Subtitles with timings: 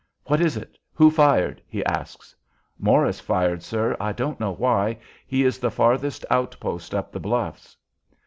[0.25, 0.79] "What is it?
[0.93, 2.35] Who fired?" he asks.
[2.79, 4.97] "Morris fired, sir: I don't know why.
[5.27, 6.25] He is the farthest
[6.59, 7.77] post up the bluffs."